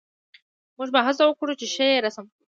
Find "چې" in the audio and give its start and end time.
1.59-1.65